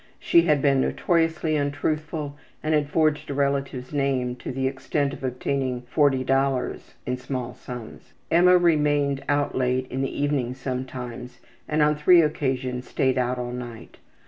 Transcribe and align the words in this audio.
She 0.17 0.41
had 0.47 0.63
been 0.63 0.81
notoriously 0.81 1.55
untruthful, 1.55 2.35
and 2.63 2.73
had 2.73 2.89
forged 2.89 3.29
a 3.29 3.35
relative's 3.35 3.93
name 3.93 4.35
to 4.37 4.51
the 4.51 4.65
extent 4.67 5.13
of 5.13 5.23
obtaining 5.23 5.83
$40 5.83 6.95
in 7.05 7.17
small 7.17 7.53
sums. 7.53 8.13
Emma 8.31 8.57
remained 8.57 9.23
out 9.29 9.53
late 9.55 9.85
in 9.91 10.01
the 10.01 10.09
evening 10.23 10.55
sometimes, 10.55 11.39
and 11.69 11.83
on 11.83 11.95
three 11.95 12.23
occasions 12.23 12.87
stayed 12.89 13.19
out 13.19 13.37
all 13.37 13.51
night. 13.51 13.97